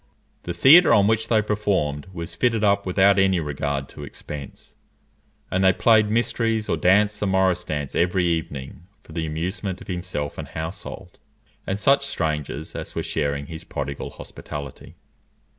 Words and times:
The 0.45 0.53
theatre 0.55 0.91
on 0.91 1.05
which 1.05 1.27
they 1.27 1.43
performed 1.43 2.07
was 2.11 2.33
fitted 2.33 2.63
up 2.63 2.87
without 2.87 3.19
any 3.19 3.39
regard 3.39 3.87
to 3.89 4.03
expense, 4.03 4.73
and 5.51 5.63
they 5.63 5.71
played 5.73 6.09
mysteries 6.09 6.67
or 6.67 6.75
danced 6.75 7.19
the 7.19 7.27
morris 7.27 7.63
dance 7.63 7.93
every 7.93 8.25
evening 8.25 8.87
for 9.03 9.11
the 9.11 9.27
amusement 9.27 9.79
of 9.79 9.85
himself 9.87 10.39
and 10.39 10.47
household, 10.47 11.19
and 11.67 11.77
such 11.79 12.07
strangers 12.07 12.73
as 12.75 12.95
were 12.95 13.03
sharing 13.03 13.45
his 13.45 13.63
prodigal 13.63 14.09
hospitality. 14.09 14.95